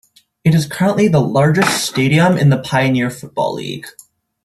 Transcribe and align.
It 0.43 0.55
is 0.55 0.65
currently 0.65 1.09
the 1.09 1.19
largest 1.19 1.85
stadium 1.85 2.35
in 2.35 2.49
the 2.49 2.57
Pioneer 2.57 3.11
Football 3.11 3.53
League. 3.53 3.85